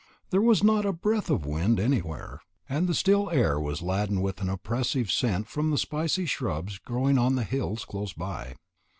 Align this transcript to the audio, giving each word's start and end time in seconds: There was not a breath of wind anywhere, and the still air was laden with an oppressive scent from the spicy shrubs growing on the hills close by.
There 0.31 0.41
was 0.41 0.63
not 0.63 0.83
a 0.83 0.93
breath 0.93 1.29
of 1.29 1.45
wind 1.45 1.79
anywhere, 1.79 2.41
and 2.67 2.87
the 2.87 2.95
still 2.95 3.29
air 3.29 3.59
was 3.59 3.83
laden 3.83 4.21
with 4.23 4.41
an 4.41 4.49
oppressive 4.49 5.11
scent 5.11 5.47
from 5.47 5.69
the 5.69 5.77
spicy 5.77 6.25
shrubs 6.25 6.79
growing 6.79 7.19
on 7.19 7.35
the 7.35 7.43
hills 7.43 7.85
close 7.85 8.11
by. 8.13 8.55